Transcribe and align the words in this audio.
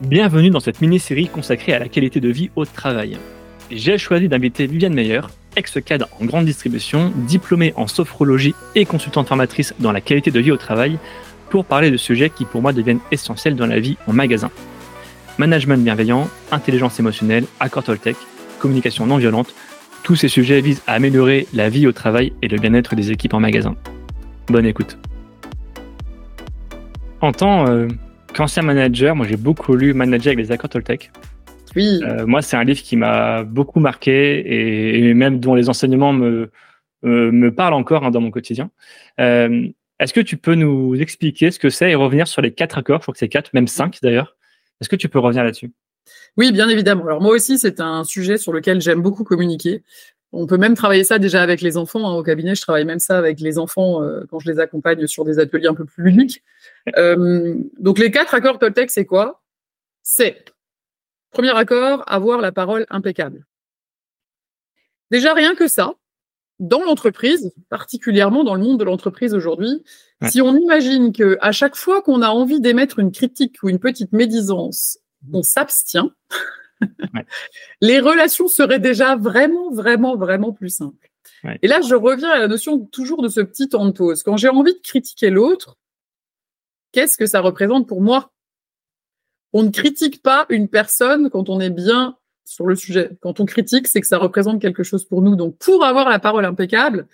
Bienvenue 0.00 0.50
dans 0.50 0.60
cette 0.60 0.80
mini-série 0.80 1.26
consacrée 1.26 1.72
à 1.72 1.80
la 1.80 1.88
qualité 1.88 2.20
de 2.20 2.28
vie 2.28 2.50
au 2.54 2.64
travail. 2.64 3.18
J'ai 3.68 3.98
choisi 3.98 4.28
d'inviter 4.28 4.68
Viviane 4.68 4.94
Meyer, 4.94 5.22
ex-cadre 5.56 6.06
en 6.20 6.24
grande 6.24 6.44
distribution, 6.44 7.12
diplômée 7.26 7.72
en 7.74 7.88
sophrologie 7.88 8.54
et 8.76 8.84
consultante 8.84 9.26
formatrice 9.26 9.74
dans 9.80 9.90
la 9.90 10.00
qualité 10.00 10.30
de 10.30 10.38
vie 10.38 10.52
au 10.52 10.56
travail, 10.56 11.00
pour 11.50 11.64
parler 11.64 11.90
de 11.90 11.96
sujets 11.96 12.30
qui 12.30 12.44
pour 12.44 12.62
moi 12.62 12.72
deviennent 12.72 13.00
essentiels 13.10 13.56
dans 13.56 13.66
la 13.66 13.80
vie 13.80 13.96
en 14.06 14.12
magasin. 14.12 14.52
Management 15.36 15.82
bienveillant, 15.82 16.28
intelligence 16.52 17.00
émotionnelle, 17.00 17.46
accord 17.58 17.82
Toltec, 17.82 18.16
communication 18.60 19.04
non 19.04 19.16
violente, 19.16 19.52
tous 20.04 20.14
ces 20.14 20.28
sujets 20.28 20.60
visent 20.60 20.82
à 20.86 20.92
améliorer 20.92 21.48
la 21.52 21.70
vie 21.70 21.88
au 21.88 21.92
travail 21.92 22.32
et 22.40 22.46
le 22.46 22.58
bien-être 22.58 22.94
des 22.94 23.10
équipes 23.10 23.34
en 23.34 23.40
magasin. 23.40 23.74
Bonne 24.46 24.66
écoute. 24.66 24.96
En 27.20 27.32
tant 27.32 27.66
euh, 27.66 27.88
qu'ancien 28.34 28.62
manager, 28.62 29.16
moi 29.16 29.26
j'ai 29.26 29.36
beaucoup 29.36 29.74
lu 29.74 29.94
Manager 29.94 30.32
avec 30.32 30.38
les 30.38 30.52
accords 30.52 30.70
Toltec. 30.70 31.10
Oui. 31.76 32.00
Euh, 32.02 32.26
moi, 32.26 32.40
c'est 32.42 32.56
un 32.56 32.64
livre 32.64 32.80
qui 32.80 32.96
m'a 32.96 33.42
beaucoup 33.44 33.78
marqué 33.78 34.38
et, 34.38 35.08
et, 35.08 35.14
même 35.14 35.38
dont 35.38 35.54
les 35.54 35.68
enseignements 35.68 36.12
me, 36.12 36.50
me 37.02 37.50
parlent 37.50 37.74
encore 37.74 38.04
hein, 38.04 38.10
dans 38.10 38.22
mon 38.22 38.30
quotidien. 38.30 38.70
Euh, 39.20 39.68
Est-ce 40.00 40.14
que 40.14 40.20
tu 40.20 40.36
peux 40.36 40.54
nous 40.54 40.94
expliquer 41.00 41.50
ce 41.50 41.58
que 41.58 41.70
c'est 41.70 41.90
et 41.90 41.94
revenir 41.94 42.26
sur 42.26 42.40
les 42.40 42.52
quatre 42.52 42.78
accords? 42.78 43.00
Je 43.00 43.02
crois 43.02 43.12
que 43.12 43.18
c'est 43.18 43.28
quatre, 43.28 43.50
même 43.52 43.68
cinq 43.68 43.98
d'ailleurs. 44.02 44.36
Est-ce 44.80 44.88
que 44.88 44.96
tu 44.96 45.08
peux 45.08 45.18
revenir 45.18 45.44
là-dessus? 45.44 45.72
Oui, 46.36 46.52
bien 46.52 46.68
évidemment. 46.68 47.04
Alors 47.04 47.20
moi 47.20 47.32
aussi, 47.32 47.58
c'est 47.58 47.80
un 47.80 48.04
sujet 48.04 48.38
sur 48.38 48.52
lequel 48.52 48.80
j'aime 48.80 49.02
beaucoup 49.02 49.24
communiquer. 49.24 49.82
On 50.32 50.46
peut 50.46 50.58
même 50.58 50.74
travailler 50.74 51.04
ça 51.04 51.18
déjà 51.18 51.42
avec 51.42 51.60
les 51.62 51.76
enfants. 51.76 52.06
Hein. 52.08 52.14
Au 52.14 52.22
cabinet, 52.22 52.54
je 52.54 52.60
travaille 52.60 52.84
même 52.84 52.98
ça 52.98 53.16
avec 53.16 53.40
les 53.40 53.58
enfants 53.58 54.02
euh, 54.02 54.24
quand 54.30 54.38
je 54.38 54.50
les 54.50 54.58
accompagne 54.58 55.06
sur 55.06 55.24
des 55.24 55.38
ateliers 55.38 55.68
un 55.68 55.74
peu 55.74 55.84
plus 55.84 56.04
ludiques. 56.04 56.42
Euh, 56.96 57.54
donc 57.78 57.98
les 57.98 58.10
quatre 58.10 58.32
accords 58.32 58.58
Toltec, 58.58 58.90
c'est 58.90 59.04
quoi? 59.04 59.42
C'est 60.02 60.46
premier 61.30 61.54
accord, 61.54 62.02
avoir 62.06 62.40
la 62.40 62.50
parole 62.50 62.86
impeccable. 62.88 63.44
Déjà 65.10 65.34
rien 65.34 65.54
que 65.54 65.68
ça, 65.68 65.92
dans 66.58 66.82
l'entreprise, 66.82 67.52
particulièrement 67.68 68.42
dans 68.42 68.54
le 68.54 68.62
monde 68.62 68.80
de 68.80 68.84
l'entreprise 68.84 69.34
aujourd'hui, 69.34 69.84
ouais. 70.22 70.30
si 70.30 70.40
on 70.40 70.56
imagine 70.56 71.12
que 71.12 71.36
à 71.40 71.52
chaque 71.52 71.76
fois 71.76 72.00
qu'on 72.00 72.22
a 72.22 72.28
envie 72.28 72.60
d'émettre 72.60 72.98
une 72.98 73.12
critique 73.12 73.56
ou 73.62 73.68
une 73.68 73.78
petite 73.78 74.12
médisance, 74.12 74.98
on 75.32 75.42
s'abstient. 75.42 76.10
Ouais. 76.82 77.26
Les 77.80 78.00
relations 78.00 78.48
seraient 78.48 78.78
déjà 78.78 79.16
vraiment, 79.16 79.70
vraiment, 79.70 80.16
vraiment 80.16 80.52
plus 80.52 80.70
simples. 80.70 81.10
Ouais. 81.44 81.58
Et 81.62 81.68
là, 81.68 81.80
je 81.80 81.94
reviens 81.94 82.30
à 82.30 82.38
la 82.38 82.48
notion 82.48 82.78
toujours 82.86 83.22
de 83.22 83.28
ce 83.28 83.40
petit 83.40 83.68
temps 83.68 83.86
de 83.86 83.92
pause. 83.92 84.22
Quand 84.22 84.36
j'ai 84.36 84.48
envie 84.48 84.74
de 84.74 84.80
critiquer 84.80 85.30
l'autre, 85.30 85.76
qu'est-ce 86.92 87.16
que 87.16 87.26
ça 87.26 87.40
représente 87.40 87.86
pour 87.86 88.00
moi? 88.00 88.32
On 89.52 89.62
ne 89.62 89.70
critique 89.70 90.22
pas 90.22 90.46
une 90.48 90.68
personne 90.68 91.30
quand 91.30 91.48
on 91.48 91.60
est 91.60 91.70
bien 91.70 92.16
sur 92.44 92.66
le 92.66 92.76
sujet. 92.76 93.10
Quand 93.20 93.40
on 93.40 93.44
critique, 93.44 93.88
c'est 93.88 94.00
que 94.00 94.06
ça 94.06 94.18
représente 94.18 94.60
quelque 94.60 94.82
chose 94.82 95.04
pour 95.04 95.22
nous. 95.22 95.36
Donc, 95.36 95.56
pour 95.58 95.84
avoir 95.84 96.08
la 96.08 96.18
parole 96.18 96.44
impeccable, 96.44 97.06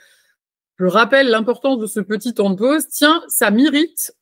je 0.79 0.87
rappelle 0.87 1.29
l'importance 1.29 1.79
de 1.79 1.87
ce 1.87 2.01
petit 2.01 2.35
temps 2.35 2.51
de 2.51 2.57
pause. 2.57 2.89
Tiens, 2.89 3.23
ça 3.29 3.51
m'irrite. 3.51 4.17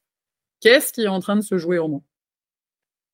Qu'est-ce 0.60 0.92
qui 0.92 1.02
est 1.02 1.08
en 1.08 1.20
train 1.20 1.36
de 1.36 1.42
se 1.42 1.58
jouer 1.58 1.78
en 1.78 1.88
moi? 1.88 2.00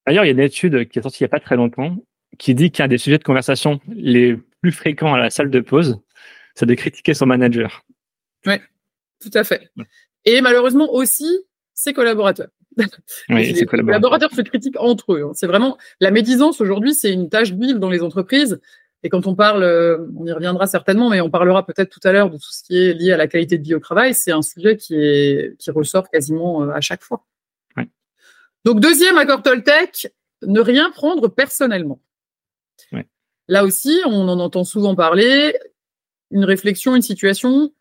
D'ailleurs, 0.07 0.25
il 0.25 0.29
y 0.29 0.31
a 0.31 0.33
une 0.33 0.41
étude 0.41 0.89
qui 0.89 0.99
est 0.99 1.03
sortie 1.03 1.23
il 1.23 1.25
n'y 1.25 1.31
a 1.31 1.31
pas 1.31 1.41
très 1.41 1.57
longtemps 1.57 1.97
qui 2.39 2.55
dit 2.55 2.71
qu'un 2.71 2.89
des 2.89 2.99
sujets 2.99 3.19
de 3.19 3.25
conversation 3.25 3.81
les 3.89 4.37
plus 4.61 4.73
fréquents 4.73 5.15
à 5.15 5.19
la 5.19 5.31
salle 5.31 5.51
de 5.51 5.61
pause, 5.61 6.01
c'est 6.55 6.67
de 6.67 6.75
critiquer 6.75 7.15
son 7.15 7.27
manager. 7.27 7.85
Oui, 8.47 8.55
tout 9.21 9.31
à 9.35 9.45
fait. 9.45 9.71
Et 10.25 10.41
malheureusement 10.41 10.93
aussi 10.93 11.27
ses 11.75 11.93
collaborateurs. 11.93 12.49
Oui, 13.29 13.53
les 13.53 13.67
collaborateurs 13.67 14.33
se 14.33 14.41
critiquent 14.43 14.79
entre 14.79 15.15
eux. 15.15 15.25
Hein. 15.25 15.33
C'est 15.35 15.49
vraiment 15.49 15.79
la 16.01 16.11
médisance 16.11 16.61
aujourd'hui, 16.61 16.95
c'est 16.95 17.13
une 17.13 17.29
tâche 17.29 17.53
d'huile 17.53 17.79
dans 17.79 17.91
les 17.91 18.03
entreprises. 18.03 18.61
Et 19.03 19.09
quand 19.09 19.27
on 19.27 19.35
parle, 19.35 19.65
on 20.17 20.27
y 20.27 20.33
reviendra 20.33 20.67
certainement, 20.67 21.09
mais 21.09 21.21
on 21.21 21.31
parlera 21.31 21.65
peut-être 21.65 21.89
tout 21.89 22.01
à 22.07 22.13
l'heure 22.13 22.31
de 22.31 22.37
tout 22.37 22.51
ce 22.51 22.63
qui 22.65 22.77
est 22.77 22.95
lié 22.95 23.13
à 23.13 23.17
la 23.17 23.29
qualité 23.29 23.59
de 23.59 23.63
vie 23.65 23.75
au 23.75 23.81
travail. 23.81 24.15
C'est 24.15 24.33
un 24.33 24.43
sujet 24.43 24.77
qui 24.77 24.95
est 24.95 25.57
qui 25.59 25.71
ressort 25.71 26.11
quasiment 26.11 26.65
euh, 26.65 26.71
à 26.71 26.81
chaque 26.81 27.03
fois. 27.03 27.25
Donc 28.65 28.81
deuxième 28.81 29.17
accord 29.17 29.43
Toltec, 29.43 30.13
ne 30.43 30.61
rien 30.61 30.91
prendre 30.91 31.29
personnellement. 31.29 32.01
Là 33.51 33.65
aussi, 33.65 33.99
on 34.05 34.29
en 34.29 34.39
entend 34.41 34.65
souvent 34.65 34.95
parler. 34.95 35.59
Une 36.31 36.45
réflexion, 36.45 36.95
une 36.95 37.03
situation, 37.03 37.73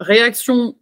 réaction 0.00 0.76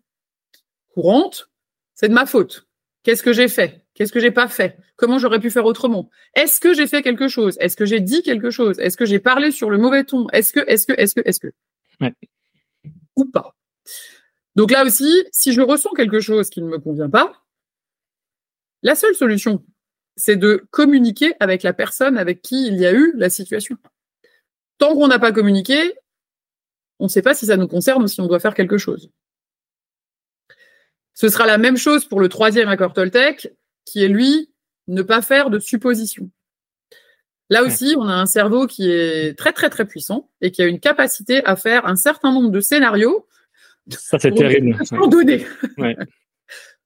courante, 0.95 1.51
c'est 1.95 2.09
de 2.09 2.15
ma 2.15 2.25
faute. 2.25 2.67
Qu'est-ce 3.03 3.23
que 3.23 3.35
j'ai 3.35 3.49
fait? 3.49 3.85
Qu'est-ce 3.93 4.13
que 4.13 4.21
j'ai 4.21 4.31
pas 4.31 4.49
fait? 4.49 4.79
Comment 4.97 5.19
j'aurais 5.19 5.41
pu 5.41 5.51
faire 5.51 5.67
autrement? 5.67 6.09
Est-ce 6.35 6.59
que 6.59 6.73
j'ai 6.73 6.87
fait 6.87 7.03
quelque 7.03 7.29
chose? 7.29 7.57
Est-ce 7.61 7.77
que 7.77 7.85
j'ai 7.85 8.01
dit 8.01 8.23
quelque 8.23 8.51
chose? 8.51 8.79
Est-ce 8.79 8.97
que 8.97 9.05
j'ai 9.05 9.19
parlé 9.19 9.51
sur 9.51 9.69
le 9.69 9.77
mauvais 9.77 10.05
ton? 10.05 10.29
Est-ce 10.31 10.53
que, 10.53 10.61
est-ce 10.61 10.87
que, 10.87 10.95
est-ce 10.95 11.15
que, 11.15 11.21
est-ce 11.25 11.41
que? 11.41 11.53
Ouais. 12.01 12.15
Ou 13.17 13.27
pas. 13.27 13.55
Donc 14.57 14.71
là 14.71 14.85
aussi, 14.85 15.25
si 15.31 15.53
je 15.53 15.61
ressens 15.61 15.91
quelque 15.91 16.21
chose 16.21 16.49
qui 16.49 16.63
ne 16.63 16.69
me 16.69 16.79
convient 16.79 17.11
pas, 17.11 17.45
la 18.83 18.95
seule 18.95 19.15
solution, 19.15 19.65
c'est 20.17 20.37
de 20.37 20.65
communiquer 20.71 21.35
avec 21.41 21.63
la 21.63 21.73
personne 21.73 22.19
avec 22.19 22.43
qui 22.43 22.67
il 22.67 22.77
y 22.77 22.87
a 22.87 22.93
eu 22.93 23.13
la 23.17 23.31
situation. 23.31 23.77
Tant 24.79 24.95
qu'on 24.95 25.09
n'a 25.09 25.19
pas 25.19 25.33
communiqué, 25.33 25.95
on 26.99 27.05
ne 27.05 27.09
sait 27.09 27.23
pas 27.23 27.35
si 27.35 27.47
ça 27.47 27.57
nous 27.57 27.69
concerne 27.69 28.03
ou 28.03 28.09
si 28.09 28.21
on 28.21 28.27
doit 28.27 28.41
faire 28.41 28.55
quelque 28.55 28.79
chose. 28.79 29.11
Ce 31.15 31.29
sera 31.29 31.47
la 31.47 31.59
même 31.59 31.77
chose 31.77 32.05
pour 32.05 32.21
le 32.21 32.29
troisième 32.29 32.69
accord 32.69 32.93
Toltec, 32.93 33.53
qui 33.85 34.03
est 34.03 34.09
lui, 34.09 34.51
ne 34.89 35.03
pas 35.03 35.23
faire 35.23 35.51
de 35.51 35.59
suppositions. 35.59 36.31
Là 37.51 37.63
aussi, 37.63 37.95
on 37.99 38.09
a 38.09 38.15
un 38.15 38.27
cerveau 38.27 38.67
qui 38.67 38.91
est 38.91 39.39
très 39.39 39.53
très 39.53 39.69
très 39.71 39.85
puissant 39.85 40.31
et 40.41 40.51
qui 40.51 40.63
a 40.63 40.67
une 40.67 40.81
capacité 40.81 41.45
à 41.45 41.57
faire 41.57 41.87
un 41.87 41.97
certain 41.97 42.33
nombre 42.33 42.51
de 42.51 42.61
scénarios. 42.61 43.27
Ça 43.91 44.19
c'est 44.19 44.33
terrible. 44.33 44.77
Ouais. 45.79 45.97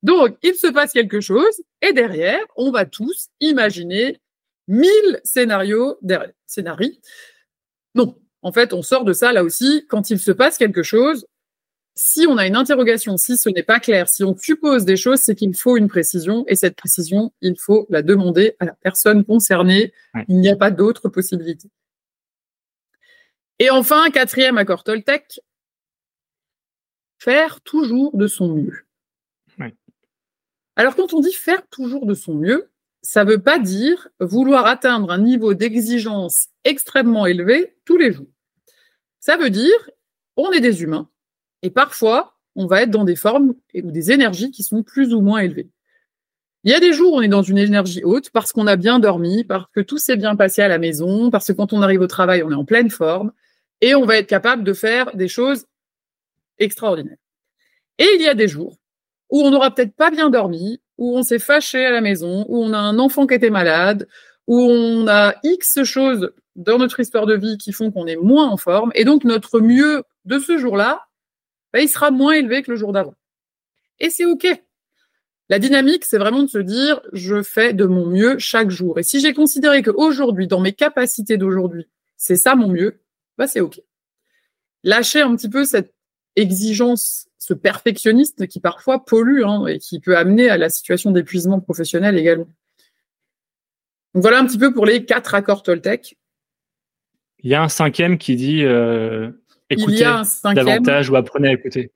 Donc, 0.02 0.36
il 0.42 0.54
se 0.54 0.68
passe 0.68 0.92
quelque 0.92 1.20
chose 1.20 1.62
et 1.82 1.92
derrière, 1.92 2.40
on 2.56 2.70
va 2.70 2.84
tous 2.84 3.28
imaginer 3.40 4.20
mille 4.68 5.20
scénarios 5.24 5.98
derrière. 6.02 6.32
Scénarii. 6.46 7.00
Non, 7.94 8.16
en 8.42 8.52
fait, 8.52 8.72
on 8.72 8.82
sort 8.82 9.04
de 9.04 9.12
ça 9.12 9.32
là 9.32 9.42
aussi. 9.42 9.86
Quand 9.88 10.10
il 10.10 10.18
se 10.18 10.30
passe 10.30 10.56
quelque 10.56 10.82
chose, 10.82 11.26
si 11.94 12.26
on 12.28 12.38
a 12.38 12.46
une 12.46 12.54
interrogation, 12.54 13.16
si 13.16 13.36
ce 13.36 13.48
n'est 13.48 13.64
pas 13.64 13.80
clair, 13.80 14.08
si 14.08 14.22
on 14.22 14.36
suppose 14.36 14.84
des 14.84 14.96
choses, 14.96 15.18
c'est 15.18 15.34
qu'il 15.34 15.56
faut 15.56 15.76
une 15.76 15.88
précision. 15.88 16.44
Et 16.46 16.54
cette 16.54 16.76
précision, 16.76 17.32
il 17.40 17.58
faut 17.58 17.86
la 17.90 18.02
demander 18.02 18.54
à 18.60 18.66
la 18.66 18.74
personne 18.74 19.24
concernée. 19.24 19.92
Ouais. 20.14 20.24
Il 20.28 20.38
n'y 20.38 20.48
a 20.48 20.56
pas 20.56 20.70
d'autre 20.70 21.08
possibilité. 21.08 21.68
Et 23.58 23.70
enfin, 23.70 24.10
quatrième 24.10 24.58
accord 24.58 24.84
Toltec, 24.84 25.40
faire 27.18 27.60
toujours 27.62 28.16
de 28.16 28.28
son 28.28 28.54
mieux. 28.54 28.84
Alors, 30.78 30.94
quand 30.94 31.12
on 31.12 31.18
dit 31.18 31.32
faire 31.32 31.66
toujours 31.70 32.06
de 32.06 32.14
son 32.14 32.34
mieux, 32.34 32.70
ça 33.02 33.24
ne 33.24 33.30
veut 33.30 33.42
pas 33.42 33.58
dire 33.58 34.08
vouloir 34.20 34.64
atteindre 34.66 35.10
un 35.10 35.18
niveau 35.18 35.52
d'exigence 35.52 36.50
extrêmement 36.62 37.26
élevé 37.26 37.74
tous 37.84 37.96
les 37.96 38.12
jours. 38.12 38.28
Ça 39.18 39.36
veut 39.36 39.50
dire, 39.50 39.90
on 40.36 40.52
est 40.52 40.60
des 40.60 40.84
humains, 40.84 41.10
et 41.62 41.70
parfois, 41.70 42.38
on 42.54 42.66
va 42.66 42.82
être 42.82 42.92
dans 42.92 43.02
des 43.02 43.16
formes 43.16 43.56
ou 43.74 43.90
des 43.90 44.12
énergies 44.12 44.52
qui 44.52 44.62
sont 44.62 44.84
plus 44.84 45.12
ou 45.14 45.20
moins 45.20 45.40
élevées. 45.40 45.68
Il 46.62 46.70
y 46.70 46.74
a 46.74 46.80
des 46.80 46.92
jours 46.92 47.14
où 47.14 47.16
on 47.16 47.22
est 47.22 47.28
dans 47.28 47.42
une 47.42 47.58
énergie 47.58 48.04
haute 48.04 48.30
parce 48.30 48.52
qu'on 48.52 48.68
a 48.68 48.76
bien 48.76 49.00
dormi, 49.00 49.42
parce 49.42 49.66
que 49.72 49.80
tout 49.80 49.98
s'est 49.98 50.16
bien 50.16 50.36
passé 50.36 50.62
à 50.62 50.68
la 50.68 50.78
maison, 50.78 51.32
parce 51.32 51.48
que 51.48 51.54
quand 51.54 51.72
on 51.72 51.82
arrive 51.82 52.02
au 52.02 52.06
travail, 52.06 52.44
on 52.44 52.52
est 52.52 52.54
en 52.54 52.64
pleine 52.64 52.90
forme, 52.90 53.32
et 53.80 53.96
on 53.96 54.06
va 54.06 54.16
être 54.16 54.28
capable 54.28 54.62
de 54.62 54.72
faire 54.72 55.16
des 55.16 55.28
choses 55.28 55.66
extraordinaires. 56.58 57.18
Et 57.98 58.06
il 58.14 58.22
y 58.22 58.28
a 58.28 58.34
des 58.34 58.46
jours 58.46 58.76
où 59.30 59.42
on 59.42 59.50
n'aura 59.50 59.74
peut-être 59.74 59.94
pas 59.94 60.10
bien 60.10 60.30
dormi, 60.30 60.80
où 60.96 61.16
on 61.16 61.22
s'est 61.22 61.38
fâché 61.38 61.84
à 61.84 61.90
la 61.90 62.00
maison, 62.00 62.44
où 62.48 62.62
on 62.62 62.72
a 62.72 62.78
un 62.78 62.98
enfant 62.98 63.26
qui 63.26 63.34
était 63.34 63.50
malade, 63.50 64.08
où 64.46 64.60
on 64.60 65.06
a 65.08 65.34
X 65.42 65.82
choses 65.84 66.32
dans 66.56 66.78
notre 66.78 67.00
histoire 67.00 67.26
de 67.26 67.34
vie 67.34 67.58
qui 67.58 67.72
font 67.72 67.90
qu'on 67.90 68.06
est 68.06 68.16
moins 68.16 68.48
en 68.48 68.56
forme, 68.56 68.90
et 68.94 69.04
donc 69.04 69.24
notre 69.24 69.60
mieux 69.60 70.02
de 70.24 70.38
ce 70.38 70.58
jour-là, 70.58 71.06
ben, 71.72 71.80
il 71.80 71.88
sera 71.88 72.10
moins 72.10 72.32
élevé 72.32 72.62
que 72.62 72.70
le 72.70 72.76
jour 72.76 72.92
d'avant. 72.92 73.14
Et 74.00 74.10
c'est 74.10 74.24
OK. 74.24 74.46
La 75.50 75.58
dynamique, 75.58 76.04
c'est 76.04 76.18
vraiment 76.18 76.42
de 76.42 76.48
se 76.48 76.58
dire, 76.58 77.00
je 77.12 77.42
fais 77.42 77.72
de 77.72 77.84
mon 77.84 78.06
mieux 78.06 78.38
chaque 78.38 78.70
jour. 78.70 78.98
Et 78.98 79.02
si 79.02 79.20
j'ai 79.20 79.32
considéré 79.32 79.82
qu'aujourd'hui, 79.82 80.46
dans 80.46 80.60
mes 80.60 80.72
capacités 80.72 81.38
d'aujourd'hui, 81.38 81.88
c'est 82.16 82.36
ça 82.36 82.54
mon 82.54 82.68
mieux, 82.68 83.00
ben 83.38 83.46
c'est 83.46 83.60
OK. 83.60 83.80
Lâcher 84.84 85.22
un 85.22 85.34
petit 85.36 85.48
peu 85.48 85.64
cette 85.64 85.94
exigence, 86.36 87.28
ce 87.38 87.54
perfectionniste 87.54 88.46
qui 88.46 88.60
parfois 88.60 89.04
pollue 89.04 89.42
hein, 89.44 89.66
et 89.66 89.78
qui 89.78 90.00
peut 90.00 90.16
amener 90.16 90.50
à 90.50 90.56
la 90.56 90.68
situation 90.70 91.10
d'épuisement 91.10 91.60
professionnel 91.60 92.16
également. 92.18 92.48
Donc 94.14 94.22
voilà 94.22 94.38
un 94.38 94.46
petit 94.46 94.58
peu 94.58 94.72
pour 94.72 94.86
les 94.86 95.04
quatre 95.04 95.34
accords 95.34 95.62
Toltec. 95.62 96.16
Il 97.40 97.50
y 97.50 97.54
a 97.54 97.62
un 97.62 97.68
cinquième 97.68 98.18
qui 98.18 98.36
dit 98.36 98.64
euh, 98.64 99.30
écoutez 99.70 100.04
davantage 100.54 101.10
ou 101.10 101.16
apprenez 101.16 101.48
à 101.48 101.52
écouter. 101.52 101.92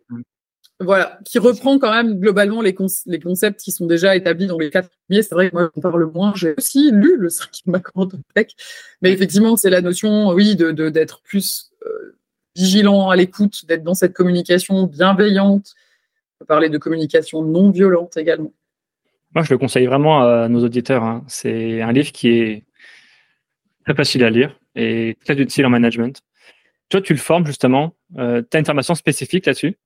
Voilà, 0.80 1.18
qui 1.24 1.38
reprend 1.38 1.78
quand 1.78 1.92
même 1.92 2.18
globalement 2.18 2.60
les, 2.60 2.74
les 3.06 3.20
concepts 3.20 3.60
qui 3.60 3.70
sont 3.70 3.86
déjà 3.86 4.16
établis 4.16 4.46
dans 4.46 4.58
les 4.58 4.70
quatre 4.70 4.90
premiers. 4.90 5.22
C'est 5.22 5.34
vrai 5.34 5.50
que 5.50 5.54
moi, 5.54 5.70
j'en 5.74 5.80
parle 5.80 6.10
moins. 6.12 6.32
J'ai 6.34 6.54
aussi 6.58 6.90
lu 6.90 7.16
le 7.16 7.28
cinquième 7.28 7.74
accord 7.76 8.06
de 8.06 8.18
Peck. 8.34 8.56
Mais 9.00 9.12
effectivement, 9.12 9.56
c'est 9.56 9.70
la 9.70 9.80
notion, 9.80 10.30
oui, 10.30 10.56
de 10.56 10.72
d'être 10.88 11.22
plus 11.22 11.71
vigilant 12.54 13.10
à 13.10 13.16
l'écoute, 13.16 13.66
d'être 13.66 13.82
dans 13.82 13.94
cette 13.94 14.12
communication 14.12 14.84
bienveillante. 14.86 15.74
On 16.36 16.38
peut 16.40 16.46
parler 16.46 16.68
de 16.68 16.78
communication 16.78 17.42
non 17.42 17.70
violente 17.70 18.16
également. 18.16 18.52
Moi, 19.34 19.44
je 19.44 19.54
le 19.54 19.58
conseille 19.58 19.86
vraiment 19.86 20.22
à 20.22 20.48
nos 20.48 20.62
auditeurs. 20.62 21.02
Hein. 21.02 21.24
C'est 21.26 21.80
un 21.80 21.92
livre 21.92 22.12
qui 22.12 22.28
est 22.28 22.64
très 23.84 23.94
facile 23.94 24.24
à 24.24 24.30
lire 24.30 24.58
et 24.74 25.16
très 25.24 25.34
utile 25.34 25.66
en 25.66 25.70
management. 25.70 26.20
Toi, 26.88 27.00
tu 27.00 27.14
le 27.14 27.18
formes 27.18 27.46
justement. 27.46 27.94
Euh, 28.18 28.42
tu 28.48 28.56
as 28.56 28.60
une 28.60 28.66
formation 28.66 28.94
spécifique 28.94 29.46
là-dessus? 29.46 29.78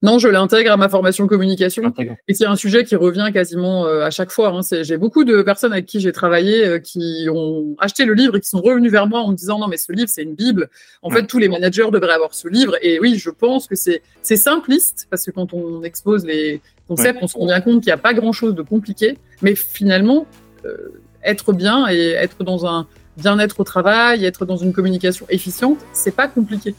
Non, 0.00 0.20
je 0.20 0.28
l'intègre 0.28 0.70
à 0.70 0.76
ma 0.76 0.88
formation 0.88 1.26
communication. 1.26 1.92
Et 2.28 2.34
c'est 2.34 2.46
un 2.46 2.54
sujet 2.54 2.84
qui 2.84 2.94
revient 2.94 3.30
quasiment 3.32 3.86
euh, 3.86 4.04
à 4.04 4.10
chaque 4.10 4.30
fois. 4.30 4.50
Hein. 4.50 4.60
J'ai 4.82 4.96
beaucoup 4.96 5.24
de 5.24 5.42
personnes 5.42 5.72
avec 5.72 5.86
qui 5.86 5.98
j'ai 5.98 6.12
travaillé 6.12 6.64
euh, 6.64 6.78
qui 6.78 7.26
ont 7.32 7.74
acheté 7.80 8.04
le 8.04 8.14
livre 8.14 8.36
et 8.36 8.40
qui 8.40 8.48
sont 8.48 8.60
revenus 8.60 8.92
vers 8.92 9.08
moi 9.08 9.20
en 9.20 9.32
me 9.32 9.34
disant 9.34 9.58
non 9.58 9.66
mais 9.66 9.76
ce 9.76 9.90
livre 9.90 10.08
c'est 10.08 10.22
une 10.22 10.36
bible. 10.36 10.70
En 11.02 11.10
fait, 11.10 11.26
tous 11.26 11.38
les 11.38 11.48
managers 11.48 11.90
devraient 11.90 12.12
avoir 12.12 12.32
ce 12.32 12.46
livre. 12.46 12.76
Et 12.80 13.00
oui, 13.00 13.16
je 13.18 13.30
pense 13.30 13.66
que 13.66 13.74
c'est 13.74 14.02
c'est 14.22 14.36
simpliste 14.36 15.08
parce 15.10 15.24
que 15.24 15.32
quand 15.32 15.52
on 15.52 15.82
expose 15.82 16.24
les 16.24 16.60
concepts, 16.86 17.18
on 17.20 17.26
se 17.26 17.36
rend 17.36 17.46
bien 17.46 17.60
compte 17.60 17.82
qu'il 17.82 17.88
n'y 17.88 17.92
a 17.92 17.98
pas 17.98 18.14
grand 18.14 18.32
chose 18.32 18.54
de 18.54 18.62
compliqué. 18.62 19.18
Mais 19.42 19.56
finalement, 19.56 20.26
euh, 20.64 20.76
être 21.24 21.52
bien 21.52 21.88
et 21.88 22.10
être 22.10 22.44
dans 22.44 22.66
un 22.66 22.86
bien-être 23.16 23.58
au 23.58 23.64
travail, 23.64 24.24
être 24.24 24.46
dans 24.46 24.56
une 24.56 24.72
communication 24.72 25.26
efficiente, 25.28 25.78
c'est 25.92 26.14
pas 26.14 26.28
compliqué. 26.28 26.76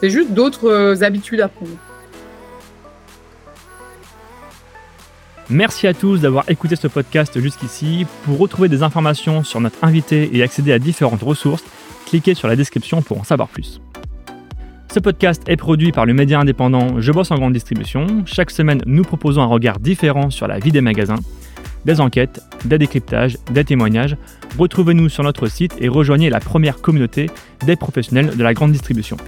C'est 0.00 0.08
juste 0.08 0.30
d'autres 0.30 1.04
habitudes 1.04 1.42
à 1.42 1.48
prendre. 1.48 1.76
Merci 5.52 5.86
à 5.86 5.92
tous 5.92 6.18
d'avoir 6.18 6.48
écouté 6.48 6.76
ce 6.76 6.88
podcast 6.88 7.38
jusqu'ici. 7.38 8.06
Pour 8.24 8.38
retrouver 8.38 8.70
des 8.70 8.82
informations 8.82 9.44
sur 9.44 9.60
notre 9.60 9.84
invité 9.84 10.30
et 10.34 10.42
accéder 10.42 10.72
à 10.72 10.78
différentes 10.78 11.22
ressources, 11.22 11.62
cliquez 12.06 12.32
sur 12.32 12.48
la 12.48 12.56
description 12.56 13.02
pour 13.02 13.20
en 13.20 13.24
savoir 13.24 13.48
plus. 13.48 13.82
Ce 14.90 14.98
podcast 14.98 15.42
est 15.48 15.58
produit 15.58 15.92
par 15.92 16.06
le 16.06 16.14
média 16.14 16.40
indépendant 16.40 17.02
Je 17.02 17.12
bosse 17.12 17.30
en 17.32 17.34
grande 17.34 17.52
distribution. 17.52 18.06
Chaque 18.24 18.50
semaine, 18.50 18.80
nous 18.86 19.02
proposons 19.02 19.42
un 19.42 19.46
regard 19.46 19.78
différent 19.78 20.30
sur 20.30 20.48
la 20.48 20.58
vie 20.58 20.72
des 20.72 20.80
magasins, 20.80 21.20
des 21.84 22.00
enquêtes, 22.00 22.40
des 22.64 22.78
décryptages, 22.78 23.36
des 23.50 23.64
témoignages. 23.64 24.16
Retrouvez-nous 24.58 25.10
sur 25.10 25.22
notre 25.22 25.48
site 25.48 25.74
et 25.80 25.88
rejoignez 25.88 26.30
la 26.30 26.40
première 26.40 26.80
communauté 26.80 27.28
des 27.66 27.76
professionnels 27.76 28.38
de 28.38 28.42
la 28.42 28.54
grande 28.54 28.72
distribution 28.72 29.18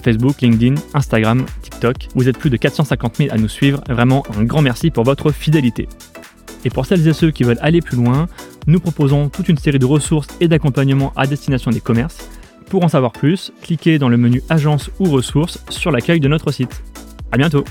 Facebook, 0.00 0.40
LinkedIn, 0.40 0.76
Instagram, 0.94 1.44
TikTok. 1.62 2.08
Vous 2.14 2.28
êtes 2.28 2.38
plus 2.38 2.50
de 2.50 2.56
450 2.56 3.16
000 3.16 3.30
à 3.32 3.36
nous 3.36 3.48
suivre. 3.48 3.82
Vraiment 3.88 4.24
un 4.38 4.44
grand 4.44 4.62
merci 4.62 4.90
pour 4.90 5.04
votre 5.04 5.30
fidélité. 5.30 5.88
Et 6.64 6.70
pour 6.70 6.86
celles 6.86 7.06
et 7.06 7.12
ceux 7.12 7.30
qui 7.30 7.44
veulent 7.44 7.58
aller 7.60 7.80
plus 7.80 7.96
loin, 7.96 8.28
nous 8.66 8.80
proposons 8.80 9.28
toute 9.28 9.48
une 9.48 9.58
série 9.58 9.78
de 9.78 9.86
ressources 9.86 10.28
et 10.40 10.48
d'accompagnements 10.48 11.12
à 11.16 11.26
destination 11.26 11.70
des 11.70 11.80
commerces. 11.80 12.28
Pour 12.70 12.84
en 12.84 12.88
savoir 12.88 13.12
plus, 13.12 13.52
cliquez 13.62 13.98
dans 13.98 14.08
le 14.08 14.16
menu 14.16 14.42
Agence 14.48 14.90
ou 14.98 15.10
ressources 15.10 15.62
sur 15.68 15.90
l'accueil 15.90 16.20
de 16.20 16.28
notre 16.28 16.52
site. 16.52 16.82
À 17.32 17.36
bientôt 17.36 17.64